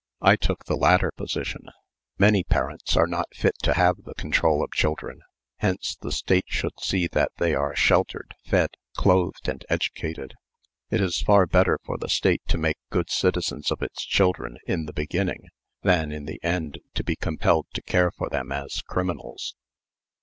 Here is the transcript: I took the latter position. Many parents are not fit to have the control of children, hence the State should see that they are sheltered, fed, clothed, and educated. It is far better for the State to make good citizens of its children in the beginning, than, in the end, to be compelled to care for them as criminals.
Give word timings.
I 0.23 0.35
took 0.35 0.65
the 0.65 0.75
latter 0.77 1.11
position. 1.15 1.61
Many 2.17 2.43
parents 2.43 2.97
are 2.97 3.05
not 3.05 3.27
fit 3.35 3.53
to 3.61 3.75
have 3.75 3.97
the 4.03 4.15
control 4.15 4.63
of 4.63 4.71
children, 4.71 5.19
hence 5.57 5.95
the 5.95 6.11
State 6.11 6.45
should 6.47 6.73
see 6.81 7.05
that 7.11 7.31
they 7.37 7.53
are 7.53 7.75
sheltered, 7.75 8.33
fed, 8.43 8.71
clothed, 8.97 9.47
and 9.47 9.63
educated. 9.69 10.33
It 10.89 11.01
is 11.01 11.21
far 11.21 11.45
better 11.45 11.77
for 11.85 11.99
the 11.99 12.09
State 12.09 12.41
to 12.47 12.57
make 12.57 12.77
good 12.89 13.11
citizens 13.11 13.69
of 13.69 13.83
its 13.83 14.03
children 14.03 14.57
in 14.65 14.85
the 14.87 14.93
beginning, 14.93 15.43
than, 15.83 16.11
in 16.11 16.25
the 16.25 16.39
end, 16.41 16.79
to 16.95 17.03
be 17.03 17.15
compelled 17.15 17.67
to 17.75 17.83
care 17.83 18.09
for 18.09 18.27
them 18.27 18.51
as 18.51 18.81
criminals. 18.81 19.53